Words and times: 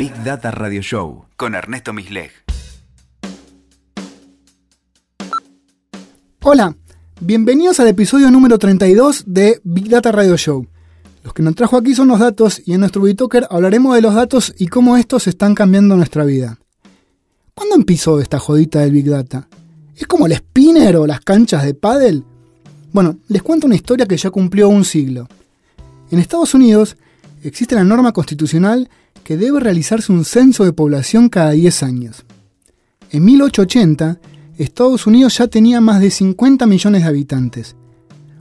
Big 0.00 0.14
Data 0.24 0.50
Radio 0.50 0.80
Show 0.80 1.26
con 1.36 1.54
Ernesto 1.54 1.92
Misleg. 1.92 2.30
Hola, 6.42 6.74
bienvenidos 7.20 7.80
al 7.80 7.88
episodio 7.88 8.30
número 8.30 8.58
32 8.58 9.24
de 9.26 9.60
Big 9.62 9.90
Data 9.90 10.10
Radio 10.10 10.38
Show. 10.38 10.66
Los 11.22 11.34
que 11.34 11.42
nos 11.42 11.54
trajo 11.54 11.76
aquí 11.76 11.94
son 11.94 12.08
los 12.08 12.18
datos 12.18 12.62
y 12.64 12.72
en 12.72 12.80
nuestro 12.80 13.02
Bitoker 13.02 13.46
hablaremos 13.50 13.94
de 13.94 14.00
los 14.00 14.14
datos 14.14 14.54
y 14.56 14.68
cómo 14.68 14.96
estos 14.96 15.26
están 15.26 15.54
cambiando 15.54 15.94
nuestra 15.96 16.24
vida. 16.24 16.58
¿Cuándo 17.52 17.74
empezó 17.74 18.20
esta 18.20 18.38
jodita 18.38 18.78
del 18.78 18.92
Big 18.92 19.10
Data? 19.10 19.48
¿Es 19.94 20.06
como 20.06 20.24
el 20.24 20.34
spinner 20.34 20.96
o 20.96 21.06
las 21.06 21.20
canchas 21.20 21.62
de 21.62 21.74
pádel? 21.74 22.24
Bueno, 22.94 23.18
les 23.28 23.42
cuento 23.42 23.66
una 23.66 23.76
historia 23.76 24.06
que 24.06 24.16
ya 24.16 24.30
cumplió 24.30 24.70
un 24.70 24.86
siglo. 24.86 25.28
En 26.10 26.20
Estados 26.20 26.54
Unidos 26.54 26.96
existe 27.42 27.74
la 27.74 27.84
norma 27.84 28.12
constitucional 28.12 28.88
que 29.24 29.36
debe 29.36 29.60
realizarse 29.60 30.12
un 30.12 30.24
censo 30.24 30.64
de 30.64 30.72
población 30.72 31.28
cada 31.28 31.50
10 31.50 31.82
años. 31.82 32.24
En 33.10 33.24
1880, 33.24 34.18
Estados 34.58 35.06
Unidos 35.06 35.38
ya 35.38 35.48
tenía 35.48 35.80
más 35.80 36.00
de 36.00 36.10
50 36.10 36.66
millones 36.66 37.02
de 37.02 37.08
habitantes, 37.08 37.76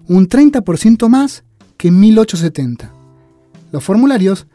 un 0.08 0.28
30% 0.28 1.08
más 1.08 1.44
que 1.78 1.88
en 1.88 2.00
1870. 2.00 2.94
Los 3.72 3.84
formularios 3.84 4.48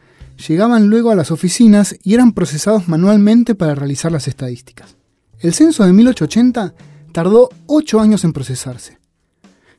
llegaban 0.47 0.87
luego 0.87 1.11
a 1.11 1.15
las 1.15 1.31
oficinas 1.31 1.95
y 2.03 2.13
eran 2.13 2.33
procesados 2.33 2.87
manualmente 2.87 3.55
para 3.55 3.75
realizar 3.75 4.11
las 4.11 4.27
estadísticas. 4.27 4.95
El 5.39 5.53
censo 5.53 5.85
de 5.85 5.93
1880 5.93 6.73
tardó 7.11 7.49
8 7.67 7.99
años 7.99 8.23
en 8.23 8.33
procesarse. 8.33 8.99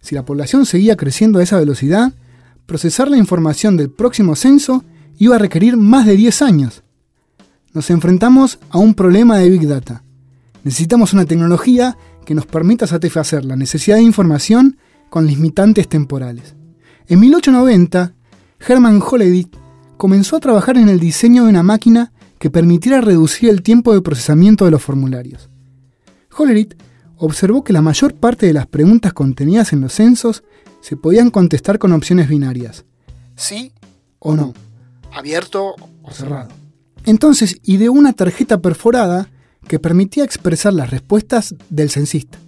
Si 0.01 0.15
la 0.15 0.24
población 0.24 0.66
seguía 0.66 0.96
creciendo 0.96 1.38
a 1.38 1.42
esa 1.42 1.59
velocidad, 1.59 2.12
procesar 2.66 3.09
la 3.09 3.16
información 3.16 3.76
del 3.76 3.90
próximo 3.90 4.37
censo 4.37 4.84
iba 5.18 5.36
a 5.36 5.38
requerir 5.38 5.76
más 5.76 6.06
de 6.06 6.16
10 6.16 6.42
años. 6.42 6.82
Nos 7.72 7.90
enfrentamos 7.90 8.58
a 8.70 8.78
un 8.78 8.94
problema 8.94 9.38
de 9.38 9.50
Big 9.50 9.66
Data. 9.66 10.02
Necesitamos 10.64 11.12
una 11.12 11.26
tecnología 11.26 11.96
que 12.24 12.34
nos 12.34 12.46
permita 12.46 12.86
satisfacer 12.86 13.45
la 13.45 13.56
necesidad 13.56 13.96
de 13.96 14.02
información 14.02 14.78
con 15.10 15.26
limitantes 15.26 15.88
temporales. 15.88 16.54
En 17.06 17.20
1890, 17.20 18.14
Herman 18.66 19.00
Hollerith 19.00 19.54
comenzó 19.96 20.36
a 20.36 20.40
trabajar 20.40 20.76
en 20.76 20.88
el 20.88 20.98
diseño 20.98 21.45
de 21.45 21.51
una 21.51 21.62
máquina 21.62 22.12
que 22.38 22.51
permitiera 22.51 23.01
reducir 23.01 23.48
el 23.48 23.62
tiempo 23.62 23.95
de 23.95 24.02
procesamiento 24.02 24.64
de 24.64 24.70
los 24.73 24.82
formularios. 24.82 25.48
Hollerith 26.36 26.74
observó 27.16 27.64
que 27.64 27.73
la 27.73 27.82
mayor 27.82 28.14
parte 28.14 28.46
de 28.46 28.52
las 28.52 28.66
preguntas 28.66 29.12
contenidas 29.12 29.73
en 29.73 29.80
los 29.80 29.95
censos 29.95 30.42
se 30.80 30.96
podían 30.96 31.30
contestar 31.30 31.78
con 31.78 31.92
opciones 31.92 32.28
binarias, 32.28 32.84
sí 33.36 33.73
o 34.18 34.36
no, 34.36 34.52
abierto 35.16 35.74
o 36.02 36.10
cerrado. 36.10 36.50
Entonces 37.04 37.59
ideó 37.64 37.92
una 37.92 38.12
tarjeta 38.12 38.60
perforada 38.60 39.28
que 39.66 39.78
permitía 39.78 40.24
expresar 40.24 40.73
las 40.73 40.90
respuestas 40.90 41.54
del 41.70 41.90
censista. 41.90 42.38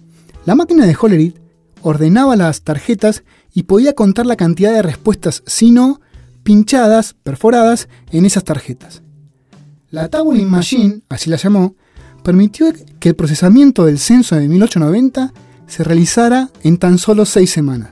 La 0.45 0.55
máquina 0.55 0.85
de 0.85 0.95
Hollerith 0.99 1.37
ordenaba 1.81 2.35
las 2.35 2.61
tarjetas 2.61 3.23
y 3.53 3.63
podía 3.63 3.93
contar 3.93 4.25
la 4.25 4.35
cantidad 4.35 4.71
de 4.71 4.83
respuestas 4.83 5.43
sí 5.45 5.71
no 5.71 5.99
pinchadas, 6.43 7.15
perforadas 7.23 7.89
en 8.11 8.25
esas 8.25 8.43
tarjetas. 8.43 9.01
La 9.91 10.07
Tabulating 10.07 10.49
Machine, 10.49 11.01
así 11.09 11.29
la 11.29 11.37
llamó, 11.37 11.75
permitió 12.23 12.71
que 12.99 13.09
el 13.09 13.15
procesamiento 13.15 13.85
del 13.85 13.99
censo 13.99 14.35
de 14.35 14.47
1890 14.47 15.33
se 15.67 15.83
realizara 15.83 16.49
en 16.63 16.77
tan 16.77 16.97
solo 16.97 17.25
seis 17.25 17.51
semanas. 17.51 17.91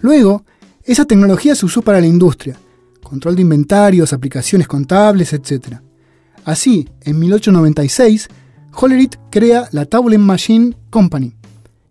Luego, 0.00 0.44
esa 0.84 1.04
tecnología 1.04 1.54
se 1.54 1.66
usó 1.66 1.82
para 1.82 2.00
la 2.00 2.06
industria, 2.06 2.58
control 3.02 3.36
de 3.36 3.42
inventarios, 3.42 4.12
aplicaciones 4.12 4.68
contables, 4.68 5.32
etc. 5.32 5.78
Así, 6.44 6.88
en 7.02 7.18
1896, 7.18 8.28
Hollerith 8.74 9.16
crea 9.30 9.68
la 9.72 9.84
Tabulating 9.84 10.24
Machine 10.24 10.76
Company, 10.90 11.34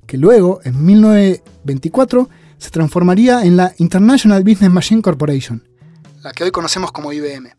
que 0.06 0.18
luego, 0.18 0.60
en 0.64 0.84
1924, 0.84 2.30
se 2.58 2.70
transformaría 2.70 3.44
en 3.44 3.58
la 3.58 3.74
International 3.78 4.44
Business 4.44 4.72
Machine 4.72 5.02
Corporation, 5.02 5.64
la 6.24 6.32
que 6.32 6.44
hoy 6.44 6.52
conocemos 6.52 6.92
como 6.92 7.12
IBM. 7.14 7.50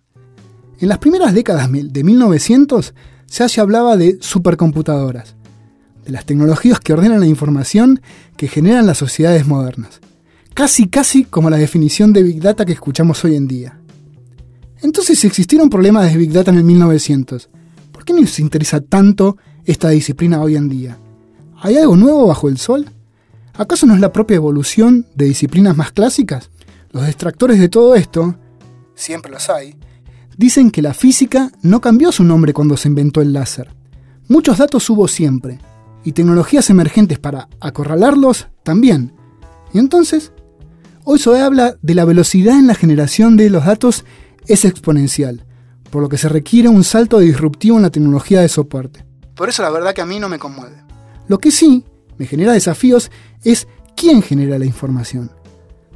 En 0.79 0.89
las 0.89 0.99
primeras 0.99 1.35
décadas 1.35 1.69
de 1.71 2.05
1900 2.05 2.95
ya 3.29 3.49
se 3.49 3.61
hablaba 3.61 3.97
de 3.97 4.19
supercomputadoras, 4.21 5.35
de 6.05 6.11
las 6.11 6.27
tecnologías 6.27 6.81
que 6.81 6.93
ordenan 6.93 7.21
la 7.21 7.27
información 7.27 8.03
que 8.37 8.49
generan 8.49 8.87
las 8.87 8.99
sociedades 8.99 9.47
modernas. 9.47 10.01
Casi, 10.55 10.87
casi 10.89 11.25
como 11.25 11.49
la 11.49 11.57
definición 11.57 12.13
de 12.13 12.23
Big 12.23 12.41
Data 12.41 12.67
que 12.67 12.73
escuchamos 12.73 13.25
hoy 13.25 13.37
en 13.37 13.49
día. 13.49 13.79
Entonces, 14.83 15.19
si 15.19 15.27
existieron 15.27 15.71
problemas 15.71 16.11
de 16.11 16.19
Big 16.19 16.31
Data 16.31 16.51
en 16.51 16.59
el 16.59 16.65
1900, 16.65 17.49
¿por 17.91 18.05
qué 18.05 18.13
nos 18.13 18.39
interesa 18.39 18.81
tanto 18.81 19.39
esta 19.65 19.89
disciplina 19.89 20.43
hoy 20.43 20.57
en 20.57 20.69
día? 20.69 20.99
¿Hay 21.61 21.77
algo 21.79 21.97
nuevo 21.97 22.27
bajo 22.27 22.49
el 22.49 22.59
sol? 22.59 22.91
¿Acaso 23.55 23.87
no 23.87 23.95
es 23.95 24.01
la 24.01 24.13
propia 24.13 24.35
evolución 24.35 25.07
de 25.15 25.27
disciplinas 25.27 25.77
más 25.77 25.93
clásicas? 25.93 26.51
Los 26.91 27.07
detractores 27.07 27.59
de 27.59 27.69
todo 27.69 27.95
esto, 27.95 28.37
siempre 28.95 29.33
los 29.33 29.49
hay, 29.49 29.77
dicen 30.37 30.71
que 30.71 30.83
la 30.83 30.93
física 30.93 31.51
no 31.63 31.81
cambió 31.81 32.13
su 32.13 32.25
nombre 32.25 32.53
cuando 32.53 32.77
se 32.77 32.89
inventó 32.89 33.23
el 33.23 33.33
láser. 33.33 33.71
Muchos 34.29 34.59
datos 34.59 34.89
hubo 34.91 35.09
siempre, 35.09 35.61
y 36.05 36.13
tecnologías 36.13 36.69
emergentes 36.69 37.19
para 37.19 37.49
acorralarlos 37.61 38.49
también. 38.63 39.15
Y 39.73 39.79
entonces, 39.79 40.33
hoy 41.05 41.19
se 41.19 41.39
habla 41.39 41.77
de 41.83 41.95
la 41.95 42.05
velocidad 42.05 42.59
en 42.59 42.67
la 42.67 42.75
generación 42.75 43.37
de 43.37 43.51
los 43.51 43.65
datos 43.65 44.05
es 44.47 44.65
exponencial, 44.65 45.45
por 45.91 46.03
lo 46.03 46.09
que 46.09 46.19
se 46.19 46.29
requiere 46.29 46.69
un 46.69 46.85
salto 46.85 47.19
disruptivo 47.19 47.77
en 47.77 47.83
la 47.83 47.91
tecnología 47.91 48.41
de 48.41 48.49
soporte. 48.49 49.05
Por 49.35 49.49
eso 49.49 49.63
la 49.63 49.71
verdad 49.71 49.95
que 49.95 50.01
a 50.01 50.07
mí 50.07 50.19
no 50.19 50.29
me 50.29 50.39
conmueve. 50.39 50.77
Lo 51.29 51.39
que 51.39 51.51
sí 51.51 51.85
me 52.19 52.27
genera 52.27 52.53
desafíos 52.53 53.11
es 53.45 53.67
quién 53.97 54.23
genera 54.23 54.59
la 54.59 54.67
información. 54.67 55.31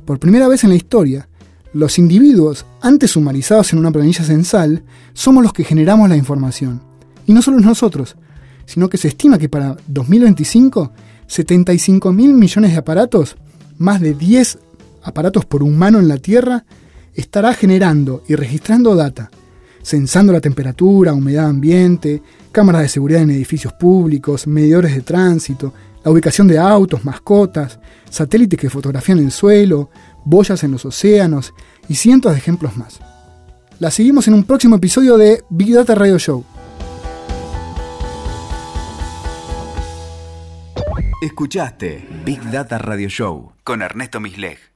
Por 0.05 0.19
primera 0.19 0.49
vez 0.49 0.65
en 0.65 0.71
la 0.71 0.77
historia, 0.77 1.29
los 1.73 1.99
individuos, 1.99 2.65
antes 2.81 3.11
sumarizados 3.13 3.73
en 3.73 3.79
una 3.79 3.91
planilla 3.91 4.25
censal, 4.25 4.85
somos 5.13 5.43
los 5.43 5.53
que 5.53 5.65
generamos 5.65 6.09
la 6.09 6.17
información. 6.17 6.81
Y 7.27 7.33
no 7.33 7.43
solo 7.43 7.59
nosotros, 7.59 8.17
sino 8.65 8.89
que 8.89 8.97
se 8.97 9.09
estima 9.09 9.39
que 9.39 9.49
para 9.49 9.77
2025, 9.87 10.93
75 11.27 12.13
mil 12.13 12.33
millones 12.33 12.73
de 12.73 12.79
aparatos, 12.79 13.37
más 13.79 14.01
de 14.01 14.15
10 14.15 14.59
aparatos 15.07 15.45
por 15.45 15.63
humano 15.63 15.99
en 15.99 16.09
la 16.09 16.19
Tierra, 16.19 16.65
estará 17.15 17.55
generando 17.55 18.23
y 18.29 18.35
registrando 18.35 18.95
data, 18.95 19.31
censando 19.83 20.33
la 20.33 20.41
temperatura, 20.41 21.13
humedad 21.13 21.47
ambiente, 21.47 22.23
cámaras 22.53 22.83
de 22.83 22.89
seguridad 22.89 23.23
en 23.23 23.31
edificios 23.31 23.73
públicos, 23.73 24.47
medidores 24.47 24.95
de 24.95 25.03
tránsito, 25.03 25.73
la 26.05 26.11
ubicación 26.11 26.49
de 26.49 26.59
autos, 26.59 27.05
mascotas, 27.05 27.79
satélites 28.11 28.59
que 28.59 28.71
fotografían 28.71 29.19
el 29.19 29.31
suelo, 29.31 29.91
boyas 30.25 30.63
en 30.65 30.73
los 30.73 30.85
océanos 30.85 31.55
y 31.89 31.95
cientos 31.95 32.33
de 32.33 32.39
ejemplos 32.39 32.77
más. 32.77 33.01
La 33.79 33.91
seguimos 33.91 34.27
en 34.27 34.35
un 34.35 34.45
próximo 34.45 34.77
episodio 34.77 35.17
de 35.17 35.45
Big 35.51 35.73
Data 35.73 35.95
Radio 35.95 36.19
Show. 36.19 36.45
Escuchaste 41.23 42.07
Big 42.25 42.43
Data 42.51 42.79
Radio 42.79 43.09
Show 43.09 43.53
con 43.65 43.83
Ernesto 43.83 44.21
Misleg. 44.21 44.76